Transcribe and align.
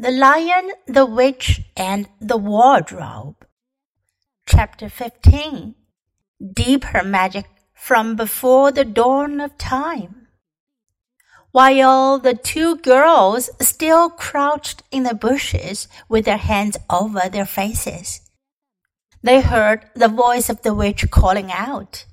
The 0.00 0.12
Lion, 0.12 0.70
the 0.86 1.04
Witch, 1.04 1.60
and 1.76 2.08
the 2.22 2.38
Wardrobe. 2.38 3.46
Chapter 4.46 4.88
15 4.88 5.74
Deeper 6.54 7.02
Magic 7.02 7.44
from 7.74 8.16
Before 8.16 8.72
the 8.72 8.86
Dawn 8.86 9.42
of 9.42 9.58
Time. 9.58 10.28
While 11.52 12.18
the 12.18 12.32
two 12.32 12.76
girls 12.76 13.50
still 13.60 14.08
crouched 14.08 14.82
in 14.90 15.02
the 15.02 15.12
bushes 15.12 15.86
with 16.08 16.24
their 16.24 16.38
hands 16.38 16.78
over 16.88 17.28
their 17.28 17.44
faces, 17.44 18.22
they 19.22 19.42
heard 19.42 19.84
the 19.94 20.08
voice 20.08 20.48
of 20.48 20.62
the 20.62 20.72
witch 20.72 21.10
calling 21.10 21.52
out, 21.52 22.06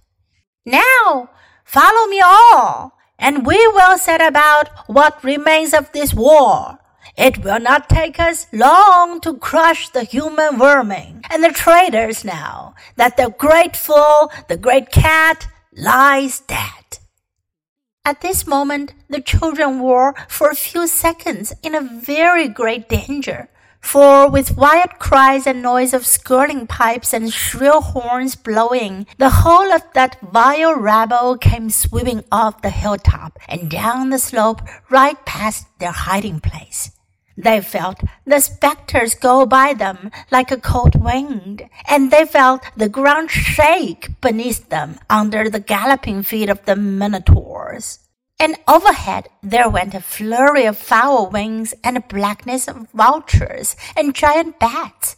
Now, 0.66 1.30
follow 1.64 2.06
me 2.08 2.20
all, 2.20 2.98
and 3.18 3.46
we 3.46 3.66
will 3.70 3.98
set 3.98 4.22
about 4.22 4.68
what 4.88 5.24
remains 5.24 5.74
of 5.74 5.94
this 5.94 6.14
war. 6.14 6.80
It 7.18 7.44
will 7.44 7.60
not 7.60 7.90
take 7.90 8.20
us 8.20 8.46
long 8.54 9.20
to 9.22 9.38
crush 9.38 9.90
the 9.90 10.04
human 10.04 10.60
vermin 10.60 11.22
and 11.32 11.44
the 11.44 11.50
traitors 11.50 12.24
now 12.24 12.76
that 12.96 13.18
the 13.18 13.34
great 13.36 13.76
fool, 13.76 14.32
the 14.48 14.56
great 14.58 14.92
cat, 14.92 15.48
lies 15.76 16.42
dead. 16.42 17.00
At 18.06 18.22
this 18.22 18.46
moment, 18.46 18.94
the 19.10 19.20
children 19.20 19.82
were 19.82 20.14
for 20.30 20.52
a 20.52 20.56
few 20.56 20.86
seconds 20.86 21.54
in 21.64 21.74
a 21.74 21.82
very 21.82 22.48
great 22.48 22.88
danger, 22.88 23.50
for 23.82 24.30
with 24.30 24.56
wild 24.56 25.00
cries 25.00 25.48
and 25.48 25.64
noise 25.64 25.96
of 25.96 26.06
skirling 26.06 26.68
pipes 26.68 27.14
and 27.14 27.34
shrill 27.34 27.82
horns 27.82 28.36
blowing, 28.36 29.08
the 29.18 29.42
whole 29.42 29.74
of 29.74 29.82
that 29.94 30.20
vile 30.22 30.76
rabble 30.76 31.36
came 31.38 31.72
sweeping 31.72 32.24
off 32.32 32.62
the 32.62 32.70
hilltop 32.70 33.40
and 33.50 33.72
down 33.72 34.12
the 34.12 34.20
slope 34.20 34.62
right 34.92 35.26
past 35.26 35.66
their 35.80 35.92
hiding 35.92 36.40
place. 36.40 36.92
They 37.38 37.62
felt 37.62 38.02
the 38.26 38.40
spectres 38.40 39.14
go 39.14 39.46
by 39.46 39.76
them 39.76 40.10
like 40.32 40.50
a 40.52 40.58
cold 40.58 40.96
wind, 41.00 41.70
and 41.88 42.10
they 42.10 42.26
felt 42.26 42.64
the 42.76 42.90
ground 42.90 43.30
shake 43.30 44.20
beneath 44.22 44.70
them 44.70 44.98
under 45.08 45.48
the 45.48 45.60
galloping 45.60 46.24
feet 46.24 46.50
of 46.50 46.66
the 46.66 46.76
minotaurs. 46.76 48.00
And 48.40 48.58
overhead 48.68 49.30
there 49.44 49.70
went 49.70 49.94
a 49.94 50.02
flurry 50.02 50.66
of 50.66 50.78
foul 50.78 51.30
wings 51.30 51.76
and 51.84 51.96
a 51.96 52.02
blackness 52.02 52.68
of 52.68 52.90
vultures 52.92 53.76
and 53.96 54.16
giant 54.16 54.60
bats. 54.60 55.16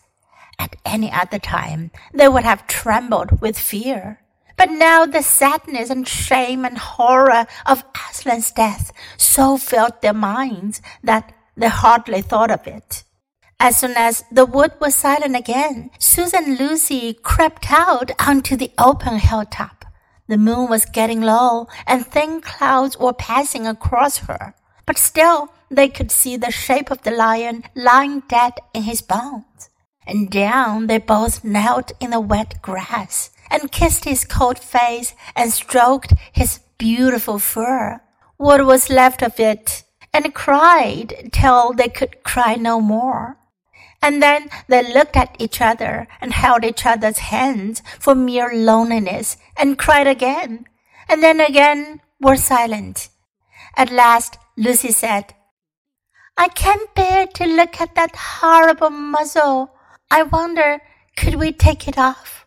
At 0.58 0.76
any 0.84 1.10
other 1.12 1.40
time 1.40 1.92
they 2.14 2.28
would 2.28 2.44
have 2.44 2.68
trembled 2.68 3.40
with 3.40 3.58
fear. 3.58 4.20
But 4.58 4.72
now 4.72 5.06
the 5.06 5.22
sadness 5.22 5.90
and 5.90 6.06
shame 6.06 6.66
and 6.66 6.78
horror 6.78 7.48
of 7.66 7.86
Aslan's 7.96 8.52
death 8.52 8.92
so 9.16 9.58
filled 9.58 10.02
their 10.02 10.14
minds 10.14 10.82
that 11.02 11.34
they 11.60 11.68
hardly 11.68 12.22
thought 12.22 12.52
of 12.52 12.66
it. 12.66 13.04
As 13.60 13.76
soon 13.76 13.94
as 13.98 14.24
the 14.32 14.46
wood 14.46 14.72
was 14.80 14.96
silent 14.96 15.36
again, 15.36 15.92
Susan 16.00 16.46
and 16.46 16.60
Lucy 16.60 17.14
crept 17.14 17.70
out 17.72 18.12
onto 18.18 18.56
the 18.56 18.72
open 18.78 19.20
hilltop. 19.20 19.84
The 20.30 20.38
moon 20.38 20.70
was 20.70 20.86
getting 20.86 21.22
low, 21.22 21.68
and 21.86 22.06
thin 22.06 22.40
clouds 22.40 22.98
were 22.98 23.12
passing 23.12 23.68
across 23.68 24.20
her. 24.20 24.56
But 24.86 24.98
still, 24.98 25.50
they 25.70 25.90
could 25.90 26.10
see 26.10 26.38
the 26.38 26.52
shape 26.52 26.90
of 26.90 27.02
the 27.02 27.12
lion 27.12 27.64
lying 27.76 28.24
dead 28.30 28.54
in 28.74 28.84
his 28.84 29.02
bones. 29.02 29.70
And 30.08 30.30
down 30.30 30.88
they 30.88 31.00
both 31.00 31.44
knelt 31.44 31.92
in 32.00 32.12
the 32.12 32.22
wet 32.22 32.62
grass, 32.62 33.32
and 33.52 33.72
kissed 33.72 34.06
his 34.06 34.24
cold 34.24 34.60
face, 34.60 35.14
and 35.36 35.52
stroked 35.52 36.14
his 36.32 36.60
beautiful 36.78 37.40
fur. 37.40 38.00
What 38.38 38.66
was 38.66 38.90
left 38.90 39.22
of 39.22 39.38
it 39.38 39.84
and 40.14 40.34
cried 40.34 41.30
till 41.32 41.74
they 41.74 41.90
could 41.90 42.24
cry 42.24 42.56
no 42.56 42.82
more. 42.82 43.38
And 44.02 44.24
then 44.24 44.50
they 44.68 44.94
looked 44.94 45.18
at 45.18 45.36
each 45.40 45.60
other 45.62 46.08
and 46.22 46.34
held 46.34 46.64
each 46.64 46.86
other's 46.86 47.20
hands 47.20 47.82
for 48.00 48.16
mere 48.16 48.54
loneliness 48.54 49.38
and 49.58 49.78
cried 49.78 50.08
again, 50.08 50.66
and 51.10 51.22
then 51.22 51.42
again 51.42 52.02
were 52.20 52.38
silent. 52.38 53.10
At 53.76 53.92
last 53.92 54.38
Lucy 54.56 54.92
said, 54.92 55.34
I 56.38 56.48
can't 56.48 56.94
bear 56.96 57.28
to 57.28 57.46
look 57.46 57.82
at 57.82 57.96
that 57.96 58.16
horrible 58.16 58.90
muzzle. 58.90 59.74
I 60.10 60.24
wonder, 60.24 60.80
could 61.18 61.36
we 61.36 61.52
take 61.52 61.88
it 61.88 61.98
off? 61.98 62.46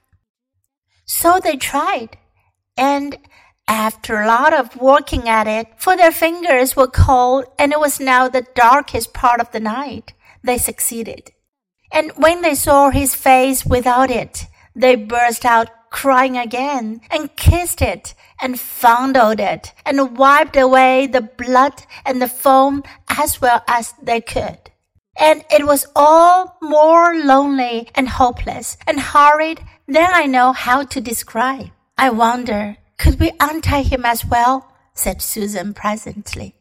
So 1.04 1.38
they 1.38 1.56
tried, 1.56 2.16
and 2.76 3.18
after 3.72 4.20
a 4.20 4.26
lot 4.26 4.52
of 4.52 4.76
working 4.76 5.28
at 5.28 5.46
it, 5.46 5.66
for 5.78 5.96
their 5.96 6.12
fingers 6.12 6.76
were 6.76 6.86
cold 6.86 7.46
and 7.58 7.72
it 7.72 7.80
was 7.80 7.98
now 7.98 8.28
the 8.28 8.46
darkest 8.54 9.14
part 9.14 9.40
of 9.40 9.50
the 9.50 9.60
night, 9.60 10.12
they 10.44 10.58
succeeded. 10.58 11.30
And 11.90 12.12
when 12.16 12.42
they 12.42 12.54
saw 12.54 12.90
his 12.90 13.14
face 13.14 13.64
without 13.64 14.10
it, 14.10 14.44
they 14.76 14.94
burst 14.96 15.46
out 15.46 15.70
crying 15.90 16.36
again 16.36 17.00
and 17.10 17.34
kissed 17.36 17.80
it 17.80 18.14
and 18.42 18.60
fondled 18.60 19.40
it 19.40 19.72
and 19.86 20.18
wiped 20.18 20.56
away 20.56 21.06
the 21.06 21.22
blood 21.22 21.84
and 22.04 22.20
the 22.20 22.28
foam 22.28 22.82
as 23.08 23.40
well 23.40 23.62
as 23.66 23.94
they 24.02 24.20
could. 24.20 24.58
And 25.18 25.44
it 25.50 25.66
was 25.66 25.86
all 25.96 26.58
more 26.60 27.16
lonely 27.16 27.88
and 27.94 28.08
hopeless 28.08 28.76
and 28.86 29.00
horrid 29.00 29.60
than 29.86 30.08
I 30.12 30.26
know 30.26 30.52
how 30.52 30.84
to 30.84 31.00
describe. 31.00 31.70
I 31.96 32.10
wonder 32.10 32.76
could 33.02 33.18
we 33.18 33.32
untie 33.40 33.82
him 33.82 34.04
as 34.04 34.24
well? 34.24 34.72
said 34.94 35.20
Susan 35.20 35.74
presently. 35.74 36.54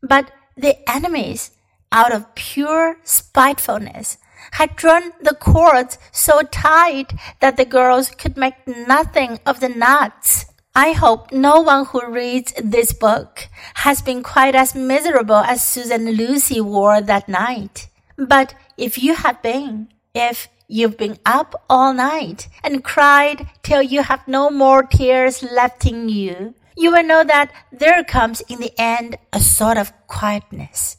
But 0.00 0.30
the 0.56 0.76
enemies, 0.88 1.50
out 1.90 2.12
of 2.12 2.36
pure 2.36 2.98
spitefulness, 3.02 4.16
had 4.52 4.76
drawn 4.76 5.10
the 5.20 5.34
cords 5.34 5.98
so 6.12 6.42
tight 6.42 7.14
that 7.40 7.56
the 7.56 7.64
girls 7.64 8.10
could 8.10 8.36
make 8.36 8.54
nothing 8.64 9.40
of 9.44 9.58
the 9.58 9.68
knots. 9.68 10.46
I 10.72 10.92
hope 10.92 11.32
no 11.32 11.62
one 11.62 11.86
who 11.86 12.06
reads 12.06 12.52
this 12.52 12.92
book 12.92 13.48
has 13.82 14.00
been 14.00 14.22
quite 14.22 14.54
as 14.54 14.76
miserable 14.76 15.42
as 15.52 15.64
Susan 15.64 16.06
and 16.06 16.16
Lucy 16.16 16.60
were 16.60 17.00
that 17.00 17.28
night. 17.28 17.88
But 18.16 18.54
if 18.76 19.02
you 19.02 19.16
have 19.16 19.42
been, 19.42 19.88
if 20.14 20.46
You've 20.70 20.98
been 20.98 21.18
up 21.24 21.54
all 21.70 21.94
night 21.94 22.48
and 22.62 22.84
cried 22.84 23.48
till 23.62 23.80
you 23.80 24.02
have 24.02 24.28
no 24.28 24.50
more 24.50 24.82
tears 24.82 25.42
left 25.42 25.86
in 25.86 26.10
you. 26.10 26.54
You 26.76 26.92
will 26.92 27.04
know 27.04 27.24
that 27.24 27.50
there 27.72 28.04
comes 28.04 28.42
in 28.42 28.60
the 28.60 28.78
end 28.78 29.16
a 29.32 29.40
sort 29.40 29.78
of 29.78 29.94
quietness. 30.06 30.98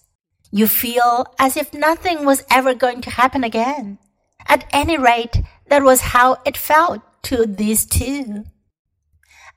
You 0.52 0.66
feel 0.66 1.28
as 1.38 1.56
if 1.56 1.72
nothing 1.72 2.25
was 2.25 2.44
ever 2.50 2.74
going 2.74 3.02
to 3.02 3.12
happen 3.12 3.44
again. 3.44 4.00
At 4.47 4.66
any 4.74 4.97
rate, 4.97 5.44
that 5.68 5.84
was 5.84 6.02
how 6.18 6.38
it 6.47 6.58
felt 6.58 7.02
to 7.24 7.46
these 7.46 7.85
two. 7.85 8.46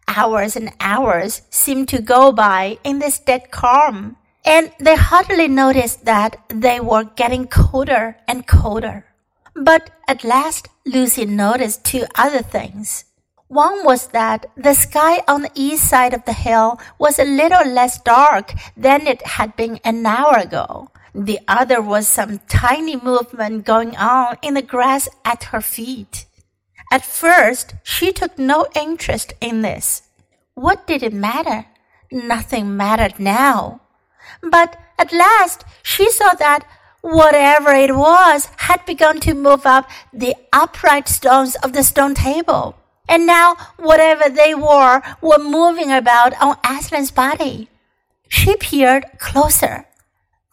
Hours 0.07 0.57
and 0.57 0.73
hours 0.79 1.41
seemed 1.49 1.89
to 1.89 2.03
go 2.03 2.33
by 2.33 2.77
in 2.85 2.99
this 2.99 3.19
dead 3.19 3.51
calm, 3.51 4.17
and 4.45 4.73
they 4.79 4.97
hardly 4.97 5.49
noticed 5.49 6.05
that 6.05 6.37
they 6.51 6.81
were 6.81 7.05
getting 7.05 7.47
colder 7.47 8.19
and 8.29 8.47
colder. 8.47 9.07
But 9.55 9.91
at 10.09 10.25
last 10.25 10.69
Lucy 10.87 11.27
noticed 11.27 11.85
two 11.85 12.05
other 12.15 12.43
things. 12.43 13.05
One 13.49 13.85
was 13.85 14.07
that 14.09 14.47
the 14.57 14.73
sky 14.73 15.23
on 15.29 15.43
the 15.43 15.51
east 15.55 15.87
side 15.89 16.15
of 16.15 16.25
the 16.25 16.33
hill 16.33 16.81
was 16.99 17.19
a 17.19 17.25
little 17.25 17.67
less 17.69 18.01
dark 18.01 18.55
than 18.77 19.07
it 19.07 19.27
had 19.27 19.57
been 19.57 19.79
an 19.85 20.07
hour 20.07 20.39
ago. 20.39 20.89
The 21.15 21.41
other 21.47 21.83
was 21.83 22.09
some 22.09 22.41
tiny 22.49 22.97
movement 22.97 23.67
going 23.67 23.95
on 23.97 24.39
in 24.41 24.55
the 24.55 24.63
grass 24.63 25.07
at 25.25 25.45
her 25.45 25.61
feet. 25.61 26.25
At 26.91 27.05
first, 27.05 27.75
she 27.83 28.11
took 28.13 28.39
no 28.39 28.67
interest 28.75 29.35
in 29.41 29.61
this. 29.61 30.03
What 30.55 30.87
did 30.87 31.03
it 31.03 31.13
matter? 31.13 31.67
Nothing 32.11 32.75
mattered 32.77 33.21
now. 33.21 33.83
But 34.43 34.79
at 34.99 35.13
last, 35.13 35.65
she 35.83 36.11
saw 36.11 36.33
that 36.35 36.67
whatever 37.03 37.73
it 37.73 37.95
was 37.95 38.49
had 38.57 38.87
begun 38.87 39.21
to 39.21 39.35
move 39.35 39.67
up 39.67 39.91
the 40.13 40.35
upright 40.53 41.09
stones 41.09 41.57
of 41.57 41.73
the 41.73 41.83
stone 41.83 42.15
table. 42.15 42.77
And 43.09 43.27
now 43.27 43.57
whatever 43.77 44.29
they 44.29 44.55
were 44.55 45.03
were 45.21 45.39
moving 45.39 45.91
about 45.91 46.33
on 46.41 46.57
Aslan's 46.65 47.11
body. 47.11 47.69
She 48.29 48.57
peered 48.57 49.05
closer. 49.19 49.87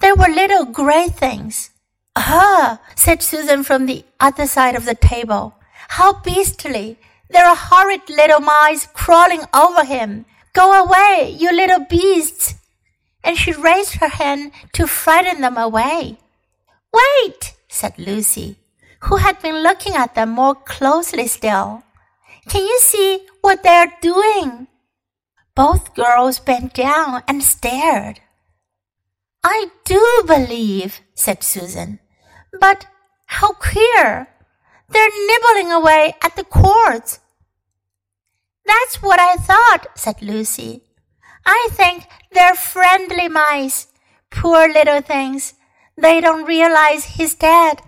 They 0.02 0.12
were 0.12 0.28
little 0.28 0.66
gray 0.66 1.08
things. 1.08 1.70
Ah, 2.16 2.82
said 2.96 3.22
Susan 3.22 3.64
from 3.64 3.86
the 3.86 4.04
other 4.20 4.48
side 4.48 4.76
of 4.76 4.86
the 4.86 4.96
table. 4.96 5.56
How 5.90 6.20
beastly! 6.22 6.98
There 7.30 7.46
are 7.46 7.56
horrid 7.56 8.10
little 8.10 8.40
mice 8.40 8.88
crawling 8.88 9.44
over 9.54 9.86
him. 9.86 10.26
Go 10.54 10.84
away, 10.84 11.36
you 11.38 11.52
little 11.54 11.86
beasts! 11.86 12.56
And 13.24 13.38
she 13.38 13.54
raised 13.54 13.96
her 13.96 14.10
hand 14.10 14.52
to 14.74 14.88
frighten 14.88 15.42
them 15.42 15.58
away. 15.58 16.18
Wait, 16.94 17.54
said 17.68 17.98
Lucy, 17.98 18.58
who 19.02 19.18
had 19.18 19.42
been 19.42 19.64
looking 19.64 19.96
at 19.96 20.16
them 20.16 20.30
more 20.30 20.56
closely 20.56 21.28
still. 21.28 21.84
Can 22.48 22.62
you 22.66 22.80
see 22.80 23.28
what 23.42 23.64
they 23.64 23.70
are 23.70 23.94
doing? 24.02 24.68
Both 25.56 25.94
girls 25.94 26.40
bent 26.40 26.74
down 26.74 27.24
and 27.28 27.44
stared. 27.44 28.22
I 29.44 29.68
do 29.86 30.24
believe, 30.26 31.02
said 31.14 31.44
Susan. 31.44 32.00
But 32.60 32.88
how 33.26 33.54
queer! 33.54 34.28
They're 34.90 35.28
nibbling 35.28 35.72
away 35.72 36.16
at 36.24 36.36
the 36.36 36.44
cords. 36.44 37.20
That's 38.66 39.02
what 39.02 39.20
I 39.20 39.36
thought, 39.36 39.88
said 39.96 40.22
Lucy. 40.22 40.84
I 41.46 41.70
think 41.72 42.06
they're 42.32 42.56
friendly 42.56 43.28
mice. 43.28 43.88
Poor 44.32 44.68
little 44.68 45.02
things. 45.02 45.54
They 46.00 46.22
don't 46.22 46.46
realize 46.46 47.04
he's 47.06 47.36
dead. 47.36 47.82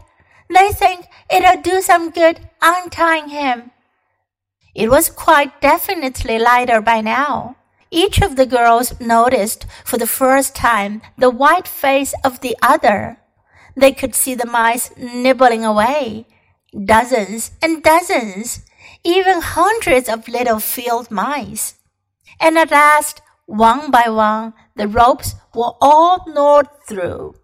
They 0.50 0.70
think 0.72 1.06
it'll 1.30 1.62
do 1.62 1.82
some 1.82 2.12
good 2.12 2.42
untying 2.62 3.30
him. 3.30 3.72
It 4.76 4.90
was 4.90 5.10
quite 5.10 5.62
definitely 5.62 6.38
lighter 6.38 6.82
by 6.82 7.02
now. 7.02 7.56
Each 7.90 8.22
of 8.22 8.36
the 8.36 8.46
girls 8.46 9.00
noticed 9.00 9.66
for 9.86 9.98
the 9.98 10.08
first 10.08 10.56
time 10.56 11.02
the 11.18 11.30
white 11.30 11.68
face 11.68 12.14
of 12.24 12.42
the 12.42 12.56
other. 12.62 13.18
They 13.76 13.92
could 13.92 14.16
see 14.16 14.36
the 14.36 14.46
mice 14.46 14.92
nibbling 14.98 15.64
away. 15.64 16.26
Dozens 16.74 17.52
and 17.62 17.84
dozens, 17.84 18.66
even 19.04 19.42
hundreds 19.42 20.08
of 20.10 20.28
little 20.28 20.60
field 20.60 21.12
mice. 21.12 21.76
And 22.40 22.58
at 22.58 22.72
last, 22.72 23.22
one 23.46 23.92
by 23.92 24.10
one, 24.10 24.54
the 24.76 24.88
ropes 24.88 25.36
were 25.54 25.74
all 25.82 26.24
gnawed 26.28 26.68
through. 26.88 27.36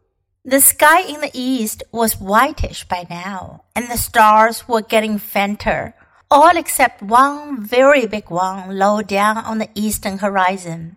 The 0.47 0.61
sky 0.61 1.01
in 1.01 1.19
the 1.19 1.31
east 1.33 1.83
was 1.91 2.21
whitish 2.21 2.87
by 2.87 3.05
now, 3.09 3.65
and 3.75 3.89
the 3.89 3.97
stars 3.97 4.65
were 4.65 4.81
getting 4.81 5.19
fainter 5.19 5.93
all 6.31 6.55
except 6.55 7.01
one 7.01 7.61
very 7.65 8.07
big 8.07 8.29
one 8.29 8.79
low 8.79 9.01
down 9.01 9.39
on 9.39 9.57
the 9.57 9.69
eastern 9.75 10.19
horizon. 10.19 10.95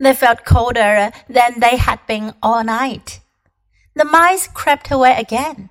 They 0.00 0.14
felt 0.14 0.44
colder 0.44 1.12
than 1.28 1.60
they 1.60 1.76
had 1.76 2.00
been 2.08 2.34
all 2.42 2.64
night. 2.64 3.20
The 3.94 4.04
mice 4.04 4.48
crept 4.48 4.90
away 4.90 5.14
again. 5.16 5.70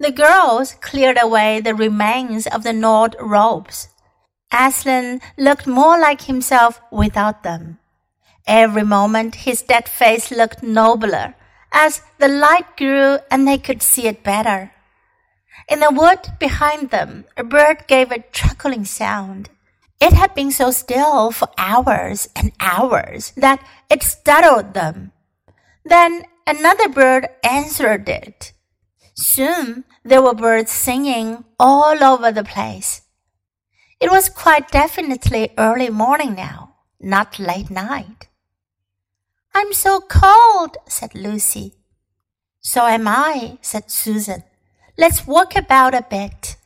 The 0.00 0.10
girls 0.10 0.74
cleared 0.80 1.18
away 1.22 1.60
the 1.60 1.76
remains 1.76 2.48
of 2.48 2.64
the 2.64 2.72
gnawed 2.72 3.14
ropes. 3.20 3.86
Aslan 4.52 5.20
looked 5.38 5.68
more 5.68 5.96
like 5.96 6.22
himself 6.22 6.80
without 6.90 7.44
them. 7.44 7.78
Every 8.48 8.82
moment 8.82 9.46
his 9.46 9.62
dead 9.62 9.88
face 9.88 10.32
looked 10.32 10.60
nobler 10.60 11.36
as 11.72 12.02
the 12.18 12.28
light 12.28 12.76
grew 12.76 13.18
and 13.30 13.46
they 13.46 13.58
could 13.58 13.82
see 13.82 14.06
it 14.06 14.22
better. 14.22 14.72
In 15.68 15.80
the 15.80 15.92
wood 15.92 16.20
behind 16.38 16.90
them, 16.90 17.26
a 17.36 17.44
bird 17.44 17.86
gave 17.86 18.10
a 18.10 18.24
chuckling 18.32 18.84
sound. 18.84 19.50
It 20.00 20.12
had 20.14 20.34
been 20.34 20.50
so 20.50 20.70
still 20.70 21.30
for 21.30 21.48
hours 21.58 22.28
and 22.34 22.52
hours 22.58 23.32
that 23.36 23.62
it 23.90 24.02
startled 24.02 24.74
them. 24.74 25.12
Then 25.84 26.24
another 26.46 26.88
bird 26.88 27.28
answered 27.44 28.08
it. 28.08 28.52
Soon 29.14 29.84
there 30.02 30.22
were 30.22 30.34
birds 30.34 30.72
singing 30.72 31.44
all 31.58 32.02
over 32.02 32.32
the 32.32 32.44
place. 32.44 33.02
It 34.00 34.10
was 34.10 34.30
quite 34.30 34.70
definitely 34.70 35.50
early 35.58 35.90
morning 35.90 36.34
now, 36.34 36.76
not 36.98 37.38
late 37.38 37.68
night. 37.68 38.29
I'm 39.54 39.72
so 39.72 40.00
cold, 40.00 40.76
said 40.86 41.14
Lucy. 41.14 41.74
So 42.60 42.86
am 42.86 43.08
I, 43.08 43.58
said 43.62 43.90
Susan. 43.90 44.44
Let's 44.96 45.26
walk 45.26 45.56
about 45.56 45.94
a 45.94 46.06
bit. 46.08 46.56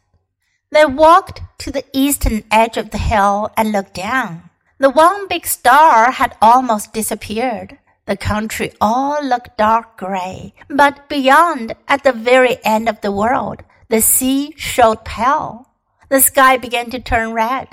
They 0.70 0.84
walked 0.84 1.40
to 1.58 1.70
the 1.70 1.84
eastern 1.92 2.44
edge 2.50 2.76
of 2.76 2.90
the 2.90 2.98
hill 2.98 3.50
and 3.56 3.72
looked 3.72 3.94
down. 3.94 4.50
The 4.78 4.90
one 4.90 5.28
big 5.28 5.46
star 5.46 6.10
had 6.10 6.36
almost 6.42 6.92
disappeared. 6.92 7.78
The 8.06 8.16
country 8.16 8.72
all 8.81 9.25
looked 9.25 9.56
dark 9.56 9.96
gray, 9.96 10.52
but 10.69 11.08
beyond, 11.08 11.75
at 11.88 12.04
the 12.04 12.12
very 12.12 12.58
end 12.64 12.88
of 12.88 13.00
the 13.00 13.12
world, 13.12 13.62
the 13.88 14.02
sea 14.02 14.52
showed 14.56 15.04
pale. 15.04 15.70
The 16.10 16.20
sky 16.20 16.58
began 16.58 16.90
to 16.90 17.00
turn 17.00 17.32
red. 17.32 17.69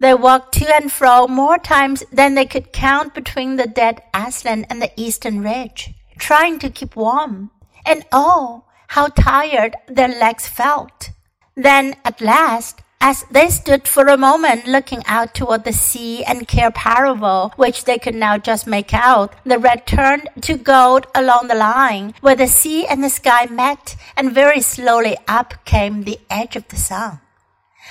They 0.00 0.14
walked 0.14 0.54
to 0.54 0.74
and 0.74 0.92
fro 0.92 1.26
more 1.26 1.58
times 1.58 2.04
than 2.12 2.34
they 2.34 2.46
could 2.46 2.72
count 2.72 3.14
between 3.14 3.56
the 3.56 3.66
dead 3.66 4.00
Aslan 4.14 4.64
and 4.70 4.80
the 4.80 4.92
eastern 4.96 5.42
ridge, 5.42 5.90
trying 6.18 6.58
to 6.60 6.70
keep 6.70 6.94
warm. 6.94 7.50
And 7.84 8.04
oh, 8.12 8.64
how 8.88 9.08
tired 9.08 9.74
their 9.88 10.08
legs 10.08 10.46
felt. 10.46 11.10
Then 11.56 11.96
at 12.04 12.20
last, 12.20 12.82
as 13.00 13.24
they 13.30 13.48
stood 13.48 13.86
for 13.86 14.06
a 14.06 14.16
moment 14.16 14.66
looking 14.66 15.02
out 15.06 15.34
toward 15.34 15.64
the 15.64 15.72
sea 15.72 16.24
and 16.24 16.46
Paravel, 16.48 17.52
which 17.56 17.84
they 17.84 17.98
could 17.98 18.14
now 18.14 18.38
just 18.38 18.66
make 18.66 18.92
out, 18.92 19.34
the 19.44 19.58
red 19.58 19.86
turned 19.86 20.28
to 20.42 20.56
gold 20.56 21.06
along 21.14 21.48
the 21.48 21.54
line 21.54 22.14
where 22.20 22.34
the 22.34 22.46
sea 22.46 22.86
and 22.86 23.02
the 23.02 23.10
sky 23.10 23.46
met, 23.46 23.96
and 24.16 24.32
very 24.32 24.60
slowly 24.60 25.16
up 25.26 25.64
came 25.64 26.02
the 26.02 26.18
edge 26.30 26.56
of 26.56 26.66
the 26.68 26.76
sun. 26.76 27.20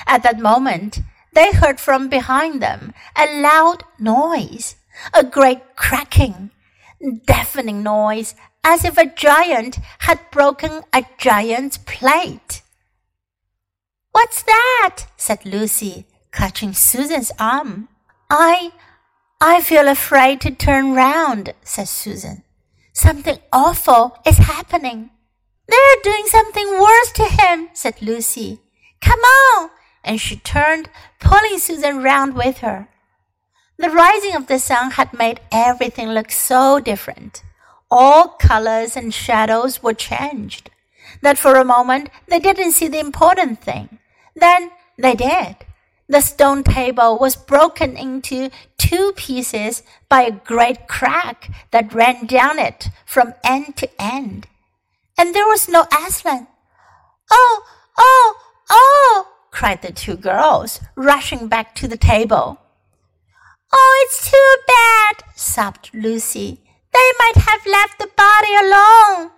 At 0.06 0.24
that 0.24 0.40
moment, 0.40 1.00
they 1.38 1.52
heard 1.52 1.80
from 1.80 2.10
behind 2.10 2.64
them 2.64 2.96
a 3.16 3.42
loud 3.42 3.84
noise, 4.00 4.76
a 5.14 5.24
great 5.24 5.76
cracking, 5.76 6.50
deafening 7.28 7.84
noise 7.84 8.34
as 8.64 8.84
if 8.84 8.98
a 8.98 9.06
giant 9.06 9.78
had 10.00 10.20
broken 10.32 10.82
a 10.92 11.06
giant's 11.20 11.78
plate. 11.78 12.64
What's 14.14 14.42
that? 14.42 15.06
said 15.16 15.46
Lucy, 15.46 16.08
clutching 16.32 16.74
Susan's 16.74 17.32
arm. 17.38 17.88
I, 18.32 18.72
I 19.40 19.62
feel 19.62 19.88
afraid 19.88 20.42
to 20.42 20.50
turn 20.50 20.96
round, 20.96 21.54
said 21.62 21.88
Susan. 21.88 22.42
Something 22.94 23.38
awful 23.54 24.18
is 24.26 24.40
happening. 24.40 25.12
They're 25.68 26.02
doing 26.04 26.26
something 26.26 26.82
worse 26.82 27.12
to 27.12 27.26
him, 27.26 27.70
said 27.74 28.02
Lucy. 28.02 28.60
Come 29.02 29.20
on! 29.20 29.70
And 30.04 30.20
she 30.20 30.38
turned, 30.38 30.90
pulling 31.20 31.60
Susan 31.60 32.04
round 32.04 32.36
with 32.36 32.60
her. 32.60 32.88
The 33.78 33.90
rising 33.90 34.36
of 34.36 34.48
the 34.48 34.60
sun 34.60 34.92
had 34.92 35.14
made 35.14 35.42
everything 35.52 36.10
look 36.10 36.32
so 36.32 36.80
different 36.80 37.44
all 37.90 38.30
colors 38.30 38.96
and 38.96 39.14
shadows 39.14 39.82
were 39.82 39.94
changed. 39.94 40.70
That 41.22 41.38
for 41.38 41.56
a 41.56 41.66
moment 41.66 42.10
they 42.28 42.40
didn't 42.40 42.74
see 42.74 42.88
the 42.88 43.00
important 43.00 43.62
thing. 43.62 44.00
Then 44.36 44.72
they 44.98 45.16
did. 45.16 45.58
The 46.10 46.22
stone 46.22 46.64
table 46.64 47.18
was 47.20 47.36
broken 47.36 47.98
into 47.98 48.50
two 48.78 49.14
pieces 49.16 49.84
by 50.08 50.22
a 50.22 50.32
great 50.32 50.88
crack 50.88 51.50
that 51.72 51.94
ran 51.94 52.26
down 52.26 52.60
it 52.60 52.90
from 53.06 53.34
end 53.44 53.76
to 53.78 54.02
end. 54.02 54.48
And 55.18 55.34
there 55.34 55.48
was 55.48 55.68
no 55.68 55.86
Aslan. 55.92 56.48
Oh, 57.30 57.64
oh, 57.98 58.36
oh, 58.70 59.28
cried 59.52 59.82
the 59.82 59.92
two 59.92 60.16
girls, 60.16 60.80
rushing 60.96 61.48
back 61.48 61.76
to 61.76 61.88
the 61.88 61.98
table. 61.98 62.60
Oh, 63.72 64.06
it's 64.06 64.32
too 64.32 64.56
bad, 64.68 65.24
sobbed 65.36 65.90
Lucy. 65.94 66.62
They 66.94 67.12
might 67.20 67.36
have 67.36 67.66
left 67.66 68.00
the 68.00 68.10
body 68.16 68.56
alone. 68.56 69.32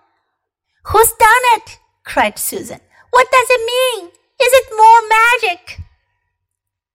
Who's 0.85 1.11
done 1.13 1.45
it? 1.57 1.79
cried 2.03 2.37
Susan. 2.39 2.79
What 3.11 3.31
does 3.31 3.47
it 3.49 3.61
mean? 3.65 4.09
Is 4.41 4.53
it 4.53 4.77
more 4.77 5.01
magic? 5.09 5.81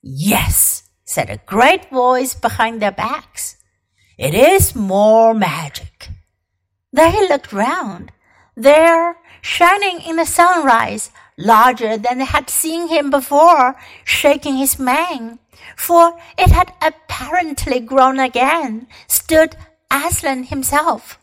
Yes, 0.03 0.85
said 1.05 1.31
a 1.31 1.41
great 1.47 1.91
voice 1.91 2.35
behind 2.35 2.81
their 2.81 2.93
backs. 2.93 3.57
It 4.17 4.35
is 4.35 4.75
more 4.75 5.35
magic. 5.35 6.09
They 6.93 7.29
looked 7.29 7.53
round. 7.53 8.13
There, 8.57 9.17
shining 9.43 10.01
in 10.01 10.17
the 10.17 10.25
sunrise, 10.25 11.11
larger 11.39 11.97
than 11.97 12.19
they 12.19 12.25
had 12.25 12.51
seen 12.51 12.89
him 12.89 13.11
before, 13.11 13.77
shaking 14.05 14.57
his 14.57 14.79
mane, 14.79 15.39
for 15.77 16.19
it 16.39 16.51
had 16.51 16.73
apparently 16.81 17.81
grown 17.81 18.21
again, 18.21 18.87
stood 19.07 19.57
Aslan 19.91 20.45
himself. 20.45 21.19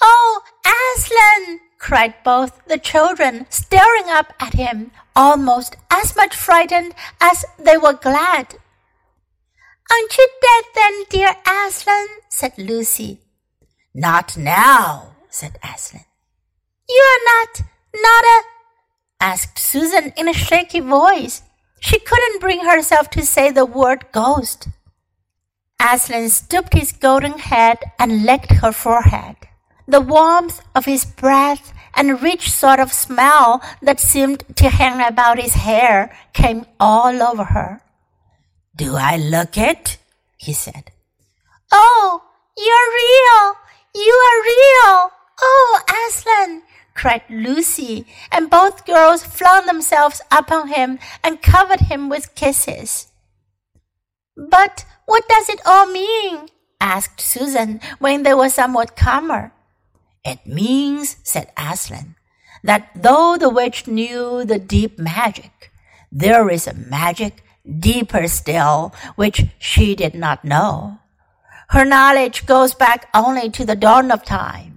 Oh, 0.00 0.42
Aslan! 0.64 1.60
cried 1.78 2.14
both 2.24 2.64
the 2.66 2.78
children, 2.78 3.44
staring 3.50 4.08
up 4.08 4.32
at 4.38 4.54
him, 4.54 4.92
almost 5.16 5.76
as 5.90 6.14
much 6.14 6.34
frightened 6.34 6.94
as 7.20 7.44
they 7.58 7.76
were 7.76 7.92
glad. 7.92 8.54
Aren't 9.90 10.16
you 10.16 10.28
dead 10.40 10.64
then, 10.74 11.04
dear 11.10 11.34
Aslan? 11.44 12.06
said 12.28 12.52
Lucy. 12.56 13.20
Not 13.94 14.36
now, 14.36 15.16
said 15.28 15.58
Aslan. 15.62 16.04
You 16.88 17.02
are 17.12 17.24
not, 17.34 17.62
not 17.94 18.24
a, 18.24 18.42
asked 19.22 19.56
Susan 19.56 20.12
in 20.16 20.28
a 20.28 20.34
shaky 20.34 20.80
voice. 20.80 21.42
She 21.78 21.98
couldn't 22.00 22.40
bring 22.40 22.64
herself 22.64 23.08
to 23.10 23.24
say 23.24 23.50
the 23.50 23.64
word 23.64 24.04
ghost. 24.12 24.68
Aslan 25.80 26.28
stooped 26.28 26.74
his 26.74 26.92
golden 26.92 27.38
head 27.38 27.78
and 27.98 28.24
licked 28.24 28.52
her 28.62 28.72
forehead. 28.72 29.36
The 29.86 30.00
warmth 30.00 30.60
of 30.74 30.84
his 30.84 31.04
breath 31.04 31.72
and 31.94 32.10
a 32.10 32.14
rich 32.14 32.50
sort 32.50 32.80
of 32.80 32.92
smell 32.92 33.62
that 33.80 34.00
seemed 34.00 34.44
to 34.56 34.68
hang 34.68 35.00
about 35.00 35.38
his 35.38 35.54
hair 35.54 36.16
came 36.32 36.66
all 36.80 37.22
over 37.22 37.44
her. 37.44 37.80
Do 38.74 38.96
I 38.96 39.16
look 39.16 39.56
it? 39.56 39.98
he 40.36 40.52
said. 40.52 40.90
Oh, 41.70 42.22
you're 42.56 42.90
real! 43.02 43.42
You 43.94 44.14
are 44.28 44.40
real! 44.54 45.10
Oh, 45.40 45.80
Aslan! 46.06 46.62
Cried 46.94 47.22
Lucy, 47.28 48.06
and 48.30 48.50
both 48.50 48.86
girls 48.86 49.24
flung 49.24 49.66
themselves 49.66 50.20
upon 50.30 50.68
him 50.68 50.98
and 51.22 51.42
covered 51.42 51.80
him 51.80 52.08
with 52.08 52.34
kisses. 52.34 53.08
But 54.36 54.84
what 55.06 55.28
does 55.28 55.48
it 55.48 55.60
all 55.66 55.86
mean? 55.86 56.48
asked 56.80 57.20
Susan 57.20 57.80
when 57.98 58.22
they 58.22 58.34
were 58.34 58.48
somewhat 58.48 58.96
calmer. 58.96 59.52
It 60.24 60.46
means, 60.46 61.16
said 61.22 61.52
Aslan, 61.56 62.16
that 62.64 62.90
though 62.94 63.36
the 63.38 63.50
witch 63.50 63.86
knew 63.86 64.44
the 64.44 64.58
deep 64.58 64.98
magic, 64.98 65.70
there 66.10 66.48
is 66.50 66.66
a 66.66 66.74
magic 66.74 67.42
deeper 67.66 68.26
still 68.28 68.94
which 69.16 69.46
she 69.58 69.94
did 69.94 70.14
not 70.14 70.44
know. 70.44 70.98
Her 71.68 71.84
knowledge 71.84 72.46
goes 72.46 72.74
back 72.74 73.08
only 73.14 73.48
to 73.50 73.64
the 73.64 73.76
dawn 73.76 74.10
of 74.10 74.24
time. 74.24 74.71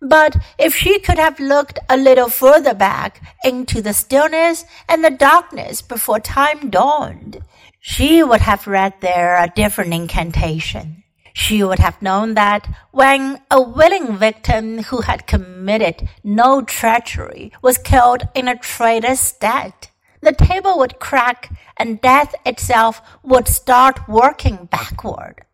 But 0.00 0.36
if 0.58 0.74
she 0.74 1.00
could 1.00 1.18
have 1.18 1.40
looked 1.40 1.78
a 1.88 1.96
little 1.96 2.28
further 2.28 2.74
back 2.74 3.20
into 3.44 3.82
the 3.82 3.92
stillness 3.92 4.64
and 4.88 5.04
the 5.04 5.10
darkness 5.10 5.82
before 5.82 6.20
time 6.20 6.70
dawned, 6.70 7.42
she 7.80 8.22
would 8.22 8.42
have 8.42 8.66
read 8.66 8.94
there 9.00 9.36
a 9.36 9.52
different 9.54 9.92
incantation. 9.92 11.02
She 11.32 11.62
would 11.62 11.78
have 11.78 12.02
known 12.02 12.34
that 12.34 12.68
when 12.90 13.40
a 13.50 13.60
willing 13.60 14.16
victim 14.16 14.82
who 14.84 15.02
had 15.02 15.26
committed 15.26 16.08
no 16.24 16.62
treachery 16.62 17.52
was 17.62 17.78
killed 17.78 18.26
in 18.34 18.48
a 18.48 18.58
traitor's 18.58 19.20
stead, 19.20 19.72
the 20.20 20.32
table 20.32 20.78
would 20.78 20.98
crack 20.98 21.52
and 21.76 22.00
death 22.00 22.34
itself 22.44 23.00
would 23.22 23.46
start 23.46 24.08
working 24.08 24.68
backward. 24.70 25.44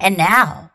And 0.00 0.18
now, 0.18 0.72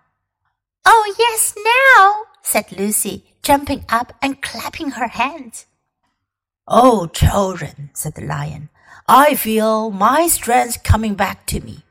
Oh, 0.90 1.16
yes, 1.20 1.54
now, 1.58 2.24
said 2.48 2.72
Lucy, 2.72 3.25
jumping 3.44 3.84
up 3.89 4.13
and 4.22 4.42
clapping 4.42 4.92
her 4.92 5.10
hands. 5.10 5.66
Oh, 6.66 7.08
children, 7.08 7.89
said 7.94 8.16
the 8.16 8.22
lion, 8.22 8.70
I 9.06 9.36
feel 9.36 9.92
my 9.92 10.27
strength 10.27 10.82
coming 10.82 11.16
back 11.16 11.46
to 11.48 11.60
me. 11.60 11.84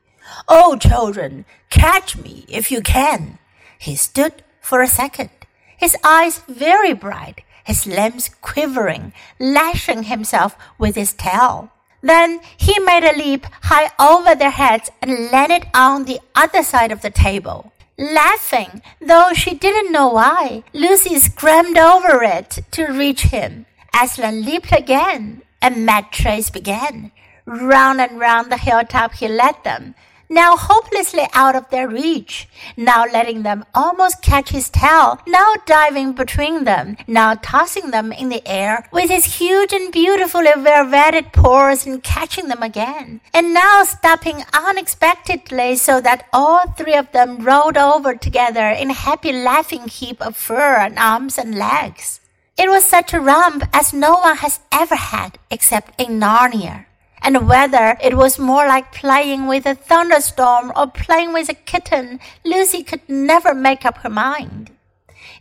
Oh, 0.49 0.77
children, 0.77 1.45
catch 1.69 2.17
me 2.17 2.47
if 2.49 2.73
you 2.73 2.81
can. 2.81 3.39
He 3.79 3.97
stood 3.97 4.43
for 4.63 4.81
a 4.81 4.89
second, 4.89 5.29
his 5.77 5.95
eyes 6.03 6.41
very 6.49 6.95
bright, 6.95 7.43
his 7.63 7.87
limbs 7.87 8.31
quivering, 8.41 9.13
lashing 9.39 10.05
himself 10.05 10.57
with 10.79 10.95
his 10.95 11.13
tail. 11.13 11.71
Then 12.01 12.41
he 12.57 12.79
made 12.79 13.05
a 13.05 13.19
leap 13.19 13.45
high 13.65 13.91
over 14.01 14.35
their 14.35 14.57
heads 14.63 14.91
and 15.03 15.31
landed 15.31 15.67
on 15.75 16.05
the 16.05 16.21
other 16.35 16.63
side 16.63 16.93
of 16.93 17.03
the 17.03 17.11
table. 17.11 17.73
Laughing, 17.99 18.83
though 19.01 19.33
she 19.33 19.55
didn't 19.55 19.91
know 19.91 20.09
why, 20.09 20.63
Lucy 20.75 21.19
scrambled 21.19 21.79
over 21.79 22.23
it 22.23 22.59
to 22.73 22.85
reach 22.87 23.23
him. 23.23 23.65
Aslan 23.99 24.45
leaped 24.45 24.71
again, 24.73 25.41
and 25.63 25.87
mad 25.87 26.13
chase 26.13 26.51
began. 26.51 27.11
Round 27.47 28.01
and 28.01 28.21
round 28.21 28.53
the 28.53 28.59
hilltop 28.59 29.15
he 29.15 29.29
led 29.29 29.65
them, 29.65 29.95
now 30.29 30.57
hopelessly 30.57 31.27
out 31.33 31.55
of 31.55 31.69
their 31.71 31.89
reach, 31.89 32.49
now 32.77 33.05
letting 33.13 33.43
them 33.43 33.65
almost 33.75 34.23
catch 34.23 34.51
his 34.51 34.69
tail, 34.69 35.21
now 35.27 35.55
diving 35.67 36.13
between 36.13 36.65
them, 36.65 36.97
now 37.07 37.35
tossing 37.35 37.91
them 37.91 38.13
in 38.13 38.29
the 38.29 38.47
air 38.47 38.89
with 38.93 39.11
his 39.11 39.39
huge 39.39 39.73
and 39.73 39.93
beautifully 39.93 40.53
velveted 40.57 41.33
paws 41.33 41.87
and 41.87 42.03
catching 42.03 42.49
them 42.49 42.63
again, 42.63 43.21
and 43.33 43.55
now 43.55 43.85
stopping 43.85 44.43
unexpectedly 44.53 45.77
so 45.77 46.01
that 46.01 46.27
all 46.33 46.67
three 46.73 46.95
of 46.95 47.11
them 47.13 47.39
rolled 47.39 47.77
over 47.77 48.15
together 48.15 48.69
in 48.69 48.91
a 48.91 48.95
happy 48.95 49.33
laughing 49.33 49.89
heap 49.89 50.21
of 50.21 50.37
fur 50.37 50.77
and 50.77 50.99
arms 50.99 51.39
and 51.39 51.55
legs. 51.55 52.21
It 52.59 52.71
was 52.71 52.85
such 52.85 53.13
a 53.13 53.21
romp 53.21 53.65
as 53.75 53.93
no 53.93 54.15
one 54.15 54.39
has 54.39 54.61
ever 54.73 54.97
had 54.97 55.39
except 55.51 56.01
in 56.01 56.19
Narnia 56.19 56.87
and 57.23 57.49
whether 57.49 57.97
it 58.03 58.17
was 58.17 58.39
more 58.39 58.67
like 58.67 58.93
playing 58.93 59.47
with 59.47 59.67
a 59.67 59.75
thunderstorm 59.75 60.73
or 60.77 60.87
playing 60.87 61.33
with 61.33 61.49
a 61.49 61.55
kitten, 61.55 62.21
Lucy 62.45 62.83
could 62.83 63.09
never 63.09 63.55
make 63.55 63.85
up 63.85 63.99
her 63.99 64.11
mind. 64.11 64.71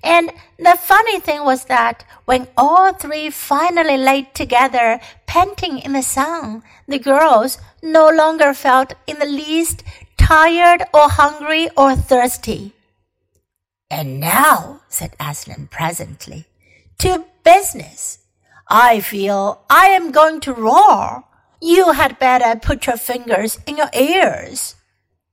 And 0.04 0.32
the 0.58 0.78
funny 0.80 1.20
thing 1.20 1.44
was 1.44 1.66
that 1.66 2.06
when 2.26 2.48
all 2.56 2.94
three 2.94 3.30
finally 3.30 3.98
lay 3.98 4.24
together, 4.34 5.00
panting 5.26 5.80
in 5.80 5.94
the 5.94 6.04
sun, 6.04 6.64
the 6.88 7.00
girls 7.00 7.58
no 7.82 8.10
longer 8.10 8.54
felt 8.54 8.94
in 9.08 9.20
the 9.20 9.26
least 9.26 9.84
tired 10.18 10.84
or 10.94 11.10
hungry 11.10 11.70
or 11.76 11.96
thirsty. 11.96 12.74
And 13.90 14.20
now, 14.20 14.82
said 14.90 15.16
Aslan 15.20 15.68
presently, 15.72 16.46
to 17.00 17.26
business. 17.44 18.20
I 18.68 19.00
feel 19.00 19.62
I 19.70 19.88
am 19.88 20.12
going 20.12 20.40
to 20.42 20.54
roar. 20.54 21.24
You 21.62 21.94
had 21.94 22.20
better 22.20 22.60
put 22.60 22.88
your 22.88 22.98
fingers 22.98 23.60
in 23.66 23.78
your 23.78 23.90
ears. 23.94 24.76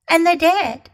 And 0.08 0.26
they 0.26 0.36
did. 0.36 0.90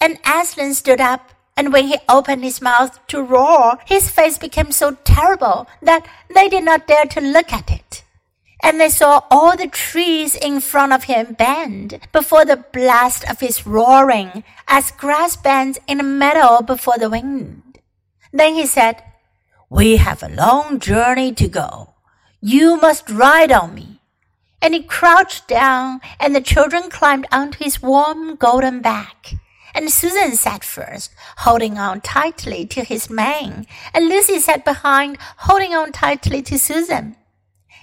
And 0.00 0.18
Aslan 0.26 0.74
stood 0.74 1.00
up, 1.00 1.32
and 1.56 1.72
when 1.72 1.88
he 1.88 1.96
opened 2.08 2.44
his 2.44 2.60
mouth 2.60 3.04
to 3.08 3.22
roar, 3.22 3.78
his 3.86 4.10
face 4.10 4.38
became 4.38 4.72
so 4.72 4.92
terrible 5.04 5.66
that 5.82 6.06
they 6.34 6.48
did 6.48 6.64
not 6.64 6.86
dare 6.86 7.06
to 7.06 7.20
look 7.20 7.52
at 7.52 7.70
it. 7.70 8.04
And 8.62 8.80
they 8.80 8.88
saw 8.88 9.22
all 9.30 9.56
the 9.56 9.68
trees 9.68 10.34
in 10.34 10.60
front 10.60 10.92
of 10.92 11.04
him 11.04 11.34
bend 11.38 12.00
before 12.12 12.44
the 12.44 12.64
blast 12.72 13.28
of 13.28 13.40
his 13.40 13.66
roaring, 13.66 14.44
as 14.66 14.90
grass 14.90 15.36
bends 15.36 15.78
in 15.86 16.00
a 16.00 16.02
meadow 16.02 16.62
before 16.62 16.98
the 16.98 17.10
wind. 17.10 17.78
Then 18.32 18.54
he 18.54 18.66
said, 18.66 19.02
We 19.70 19.96
have 19.96 20.22
a 20.22 20.28
long 20.28 20.78
journey 20.78 21.32
to 21.34 21.48
go. 21.48 21.94
You 22.40 22.76
must 22.76 23.10
ride 23.10 23.52
on 23.52 23.74
me 23.74 23.95
and 24.66 24.74
he 24.74 24.82
crouched 24.82 25.46
down, 25.46 26.00
and 26.18 26.34
the 26.34 26.40
children 26.40 26.90
climbed 26.90 27.24
onto 27.30 27.62
his 27.62 27.80
warm 27.80 28.34
golden 28.34 28.80
back. 28.80 29.34
And 29.72 29.92
Susan 29.92 30.32
sat 30.34 30.64
first, 30.64 31.12
holding 31.36 31.78
on 31.78 32.00
tightly 32.00 32.66
to 32.66 32.82
his 32.82 33.08
mane, 33.08 33.68
and 33.94 34.08
Lucy 34.08 34.40
sat 34.40 34.64
behind, 34.64 35.18
holding 35.36 35.72
on 35.72 35.92
tightly 35.92 36.42
to 36.42 36.58
Susan. 36.58 37.14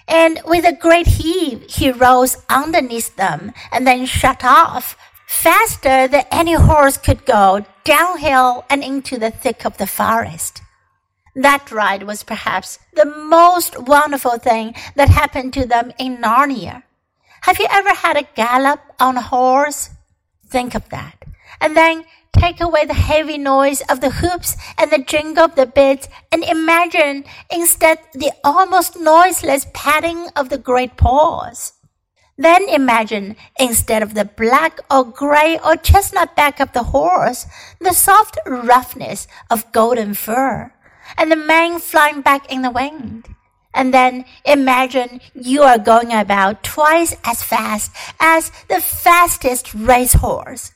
And 0.09 0.41
with 0.43 0.65
a 0.65 0.75
great 0.75 1.07
heave, 1.07 1.63
he 1.69 1.89
rose 1.89 2.43
underneath 2.49 3.15
them 3.15 3.53
and 3.71 3.87
then 3.87 4.05
shot 4.05 4.43
off, 4.43 4.97
faster 5.25 6.09
than 6.09 6.25
any 6.31 6.55
horse 6.55 6.97
could 6.97 7.25
go, 7.25 7.65
downhill 7.85 8.65
and 8.69 8.83
into 8.83 9.17
the 9.17 9.31
thick 9.31 9.65
of 9.65 9.77
the 9.77 9.87
forest. 9.87 10.62
That 11.35 11.71
ride 11.71 12.03
was 12.03 12.23
perhaps 12.23 12.77
the 12.93 13.05
most 13.05 13.79
wonderful 13.79 14.37
thing 14.37 14.75
that 14.95 15.09
happened 15.09 15.53
to 15.53 15.65
them 15.65 15.91
in 15.97 16.17
Narnia. 16.17 16.83
Have 17.41 17.59
you 17.59 17.67
ever 17.71 17.93
had 17.93 18.17
a 18.17 18.27
gallop 18.35 18.81
on 18.99 19.17
a 19.17 19.21
horse? 19.21 19.89
Think 20.47 20.75
of 20.75 20.89
that. 20.89 21.25
And 21.59 21.75
then 21.75 22.05
take 22.33 22.61
away 22.61 22.85
the 22.85 22.93
heavy 22.93 23.37
noise 23.37 23.81
of 23.89 23.99
the 23.99 24.11
hoops 24.11 24.55
and 24.77 24.91
the 24.91 25.03
jingle 25.03 25.45
of 25.45 25.55
the 25.55 25.65
bits 25.65 26.07
and 26.31 26.43
imagine 26.43 27.25
instead 27.49 27.99
the 28.13 28.31
almost 28.43 28.99
noiseless 28.99 29.65
padding 29.73 30.29
of 30.35 30.49
the 30.49 30.57
great 30.57 30.97
paws. 30.97 31.73
Then 32.37 32.67
imagine, 32.67 33.35
instead 33.59 34.01
of 34.01 34.13
the 34.13 34.25
black 34.25 34.79
or 34.89 35.03
gray 35.03 35.59
or 35.63 35.75
chestnut 35.75 36.35
back 36.35 36.59
of 36.59 36.73
the 36.73 36.83
horse, 36.83 37.45
the 37.79 37.93
soft 37.93 38.37
roughness 38.45 39.27
of 39.49 39.71
golden 39.71 40.13
fur 40.13 40.73
and 41.17 41.31
the 41.31 41.35
mane 41.35 41.79
flying 41.79 42.21
back 42.21 42.51
in 42.51 42.61
the 42.61 42.71
wind. 42.71 43.27
And 43.73 43.93
then 43.93 44.25
imagine 44.45 45.19
you 45.33 45.63
are 45.63 45.79
going 45.79 46.13
about 46.13 46.63
twice 46.63 47.15
as 47.23 47.41
fast 47.41 47.91
as 48.19 48.51
the 48.69 48.79
fastest 48.79 49.73
racehorse. 49.73 50.71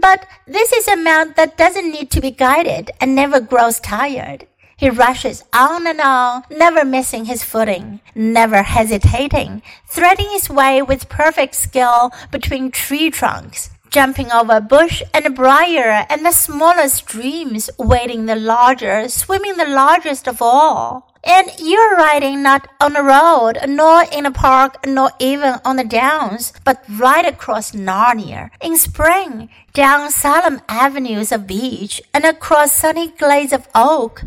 But 0.00 0.26
this 0.46 0.72
is 0.72 0.86
a 0.86 0.96
mount 0.96 1.36
that 1.36 1.56
doesn't 1.56 1.90
need 1.90 2.10
to 2.12 2.20
be 2.20 2.30
guided 2.30 2.90
and 3.00 3.14
never 3.14 3.40
grows 3.40 3.80
tired. 3.80 4.46
He 4.76 4.90
rushes 4.90 5.44
on 5.52 5.86
and 5.86 6.00
on, 6.00 6.42
never 6.50 6.84
missing 6.84 7.26
his 7.26 7.44
footing, 7.44 8.00
never 8.14 8.62
hesitating, 8.62 9.62
threading 9.88 10.28
his 10.30 10.50
way 10.50 10.82
with 10.82 11.08
perfect 11.08 11.54
skill 11.54 12.10
between 12.32 12.70
tree 12.70 13.10
trunks, 13.10 13.70
jumping 13.92 14.32
over 14.32 14.58
bush 14.58 15.02
and 15.12 15.26
a 15.26 15.30
briar 15.30 16.06
and 16.08 16.24
the 16.24 16.32
smaller 16.32 16.88
streams, 16.88 17.68
wading 17.78 18.24
the 18.24 18.34
larger, 18.34 19.06
swimming 19.08 19.56
the 19.58 19.68
largest 19.68 20.26
of 20.26 20.40
all. 20.40 21.12
And 21.22 21.50
you're 21.58 21.94
riding 21.96 22.42
not 22.42 22.66
on 22.80 22.96
a 22.96 23.02
road, 23.02 23.58
nor 23.68 24.04
in 24.10 24.26
a 24.26 24.32
park, 24.32 24.84
nor 24.86 25.10
even 25.20 25.60
on 25.64 25.76
the 25.76 25.84
downs, 25.84 26.52
but 26.64 26.82
right 26.88 27.24
across 27.24 27.72
Narnia 27.72 28.50
in 28.60 28.76
spring, 28.76 29.50
down 29.74 30.10
solemn 30.10 30.62
avenues 30.68 31.30
of 31.30 31.46
beech 31.46 32.02
and 32.12 32.24
across 32.24 32.72
sunny 32.72 33.08
glades 33.10 33.52
of 33.52 33.68
oak, 33.74 34.24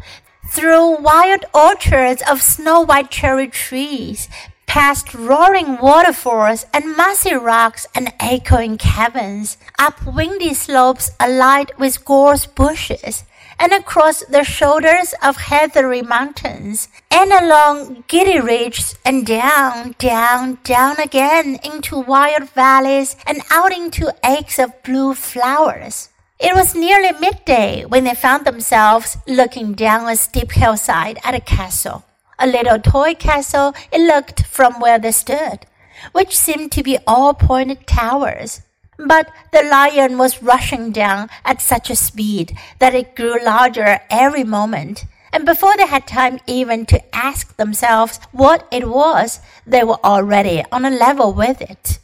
through 0.48 1.02
wild 1.02 1.44
orchards 1.54 2.22
of 2.30 2.42
snow 2.42 2.82
white 2.82 3.10
cherry 3.10 3.48
trees, 3.48 4.30
past 4.68 5.14
roaring 5.14 5.78
waterfalls 5.78 6.66
and 6.74 6.96
mossy 6.98 7.34
rocks 7.34 7.88
and 7.96 8.12
echoing 8.20 8.78
caverns, 8.78 9.58
up 9.80 10.06
windy 10.06 10.54
slopes 10.54 11.12
alight 11.20 11.78
with 11.80 12.04
gorse 12.06 12.46
bushes, 12.46 13.24
and 13.58 13.72
across 13.72 14.24
the 14.26 14.44
shoulders 14.44 15.14
of 15.24 15.38
heathery 15.38 16.02
mountains, 16.02 16.90
and 17.10 17.32
along 17.32 18.04
giddy 18.08 18.40
ridges, 18.40 18.96
and 19.06 19.26
down, 19.26 19.96
down, 19.98 20.58
down 20.64 21.00
again 21.00 21.60
into 21.64 21.98
wild 21.98 22.50
valleys, 22.50 23.16
and 23.26 23.42
out 23.50 23.72
into 23.72 24.14
acres 24.24 24.60
of 24.60 24.84
blue 24.84 25.14
flowers. 25.14 26.10
It 26.38 26.54
was 26.54 26.76
nearly 26.76 27.18
midday 27.20 27.86
when 27.86 28.04
they 28.04 28.14
found 28.14 28.46
themselves 28.46 29.18
looking 29.26 29.74
down 29.74 30.10
a 30.10 30.18
steep 30.18 30.52
hillside 30.52 31.18
at 31.24 31.34
a 31.34 31.40
castle. 31.40 32.04
A 32.38 32.48
little 32.48 32.80
toy 32.80 33.16
castle 33.16 33.74
it 33.92 34.02
looked 34.02 34.46
from 34.46 34.80
where 34.80 35.00
they 35.00 35.12
stood, 35.12 35.66
which 36.12 36.38
seemed 36.38 36.72
to 36.74 36.84
be 36.84 36.98
all 37.08 37.34
pointed 37.34 37.88
towers. 37.88 38.62
But 38.98 39.30
the 39.52 39.64
lion 39.64 40.18
was 40.18 40.42
rushing 40.42 40.92
down 40.92 41.30
at 41.44 41.62
such 41.62 41.90
a 41.90 41.96
speed 41.96 42.58
that 42.80 42.96
it 42.96 43.16
grew 43.16 43.44
larger 43.44 44.00
every 44.10 44.44
moment. 44.44 45.06
And 45.34 45.46
before 45.46 45.76
they 45.76 45.88
had 45.88 46.08
time 46.08 46.40
even 46.48 46.86
to 46.88 47.16
ask 47.16 47.58
themselves 47.58 48.20
what 48.32 48.68
it 48.72 48.88
was, 48.88 49.42
they 49.68 49.84
were 49.84 50.00
already 50.04 50.64
on 50.72 50.86
a 50.86 50.90
level 50.90 51.34
with 51.34 51.62
it. 51.62 52.00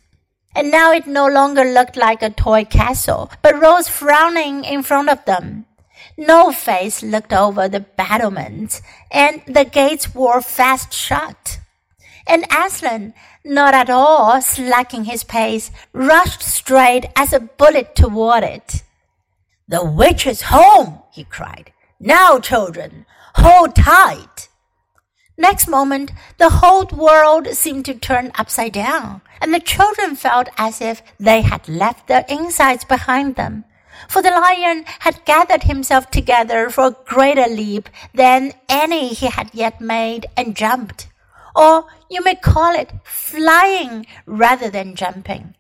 And 0.54 0.70
now 0.70 0.92
it 0.92 1.08
no 1.08 1.28
longer 1.28 1.64
looked 1.64 1.96
like 1.96 2.22
a 2.22 2.30
toy 2.30 2.66
castle, 2.66 3.32
but 3.42 3.62
rose 3.62 3.88
frowning 3.88 4.66
in 4.66 4.84
front 4.84 5.08
of 5.08 5.24
them. 5.24 5.66
No 6.24 6.52
face 6.52 7.02
looked 7.02 7.34
over 7.34 7.68
the 7.68 7.80
battlements, 7.80 8.84
and 9.10 9.42
the 9.48 9.66
gates 9.66 10.14
were 10.14 10.40
fast 10.40 10.94
shut. 10.94 11.60
And 12.28 12.46
Aslan, 12.56 13.16
not 13.44 13.74
at 13.74 13.90
all 13.90 14.40
slacking 14.40 15.06
his 15.06 15.24
pace, 15.24 15.72
rushed 15.94 16.44
straight 16.44 17.10
as 17.16 17.34
a 17.34 17.40
bullet 17.40 17.96
toward 17.96 18.44
it. 18.44 18.84
The 19.68 19.84
witch 19.84 20.28
is 20.28 20.44
home, 20.54 21.00
he 21.12 21.24
cried. 21.24 21.74
Now, 22.00 22.38
children, 22.38 23.08
hold 23.34 23.76
tight. 23.76 24.48
Next 25.40 25.68
moment, 25.68 26.12
the 26.38 26.52
whole 26.62 26.86
world 26.86 27.48
seemed 27.48 27.86
to 27.86 27.96
turn 27.96 28.32
upside 28.36 28.74
down, 28.74 29.22
and 29.42 29.52
the 29.52 29.60
children 29.60 30.16
felt 30.16 30.50
as 30.56 30.82
if 30.82 31.02
they 31.20 31.42
had 31.42 31.68
left 31.68 32.06
their 32.08 32.26
insides 32.30 32.86
behind 32.86 33.38
them. 33.38 33.66
For 34.08 34.22
the 34.22 34.32
lion 34.32 34.86
had 35.00 35.26
gathered 35.26 35.64
himself 35.64 36.12
together 36.12 36.70
for 36.70 36.88
a 36.88 36.96
greater 37.06 37.48
leap 37.48 37.90
than 38.14 38.54
any 38.70 39.10
he 39.10 39.28
had 39.28 39.50
yet 39.54 39.82
made 39.82 40.26
and 40.36 40.56
jumped 40.56 41.08
or 41.56 41.86
you 42.10 42.24
may 42.24 42.36
call 42.36 42.74
it 42.76 42.92
flying 43.04 44.06
rather 44.26 44.70
than 44.70 44.96
jumping, 44.96 45.56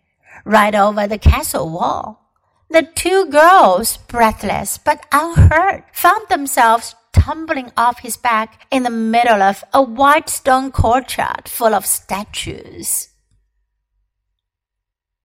right 0.45 0.75
over 0.75 1.07
the 1.07 1.17
castle 1.17 1.69
wall. 1.69 2.19
The 2.69 2.83
two 2.83 3.25
girls, 3.25 3.98
breathless 3.98 4.77
but 4.77 5.05
unhurt, 5.12 5.83
found 5.93 6.29
themselves 6.29 6.95
tumbling 7.12 7.71
off 7.75 8.00
his 8.00 8.15
back 8.15 8.65
in 8.71 8.83
the 8.83 8.89
middle 8.89 9.41
of 9.41 9.63
a 9.74 9.81
white 9.81 10.29
stone 10.29 10.71
courtyard 10.71 11.50
full 11.50 11.74
of 11.74 11.86
statues. 11.86 13.10